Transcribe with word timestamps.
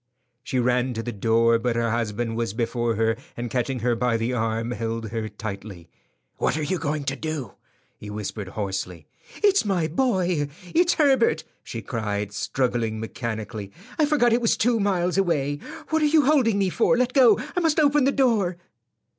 She 0.43 0.57
ran 0.57 0.95
to 0.95 1.03
the 1.03 1.11
door, 1.11 1.59
but 1.59 1.75
her 1.75 1.91
husband 1.91 2.35
was 2.35 2.55
before 2.55 2.95
her, 2.95 3.15
and 3.37 3.51
catching 3.51 3.81
her 3.81 3.95
by 3.95 4.17
the 4.17 4.33
arm, 4.33 4.71
held 4.71 5.09
her 5.11 5.29
tightly. 5.29 5.91
"What 6.37 6.57
are 6.57 6.63
you 6.63 6.79
going 6.79 7.03
to 7.03 7.15
do?" 7.15 7.53
he 7.99 8.09
whispered 8.09 8.47
hoarsely. 8.47 9.05
"It's 9.43 9.63
my 9.63 9.85
boy; 9.87 10.47
it's 10.73 10.95
Herbert!" 10.95 11.43
she 11.63 11.83
cried, 11.83 12.31
struggling 12.33 12.99
mechanically. 12.99 13.71
"I 13.99 14.07
forgot 14.07 14.33
it 14.33 14.41
was 14.41 14.57
two 14.57 14.79
miles 14.79 15.19
away. 15.19 15.57
What 15.91 16.01
are 16.01 16.05
you 16.05 16.25
holding 16.25 16.57
me 16.57 16.71
for? 16.71 16.97
Let 16.97 17.13
go. 17.13 17.39
I 17.55 17.59
must 17.59 17.79
open 17.79 18.05
the 18.05 18.11
door." 18.11 18.57